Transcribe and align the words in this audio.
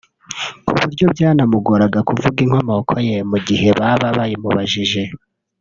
kuburyo 0.65 1.05
byanamugoraga 1.13 1.99
kuvuga 2.07 2.37
inkomoko 2.45 2.93
ye 3.07 3.17
mu 3.29 3.37
gihe 3.47 3.67
baba 3.79 4.07
bayimubajije 4.17 5.01